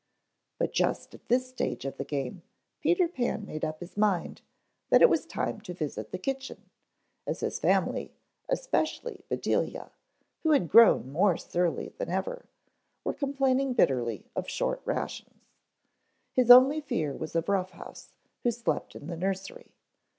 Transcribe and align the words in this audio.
But 0.57 0.73
just 0.73 1.13
at 1.13 1.27
this 1.27 1.47
stage 1.47 1.85
of 1.85 1.97
the 1.97 2.03
game 2.03 2.41
Peter 2.79 3.07
Pan 3.07 3.45
made 3.45 3.63
up 3.63 3.81
his 3.81 3.95
mind 3.95 4.41
that 4.89 4.99
it 5.03 5.11
was 5.11 5.27
time 5.27 5.61
to 5.61 5.75
visit 5.75 6.09
the 6.09 6.17
kitchen, 6.17 6.71
as 7.27 7.41
his 7.41 7.59
family, 7.59 8.11
especially 8.49 9.23
Bedelia, 9.29 9.91
who 10.41 10.53
had 10.53 10.71
grown 10.71 11.11
more 11.13 11.37
surly 11.37 11.89
than 11.99 12.09
ever, 12.09 12.47
were 13.03 13.13
complaining 13.13 13.73
bitterly 13.75 14.25
of 14.35 14.49
short 14.49 14.81
rations. 14.85 15.51
His 16.33 16.49
only 16.49 16.81
fear 16.81 17.15
was 17.15 17.35
of 17.35 17.47
Rough 17.47 17.69
House, 17.69 18.11
who 18.41 18.49
slept 18.49 18.95
in 18.95 19.05
the 19.05 19.15
nursery. 19.15 19.71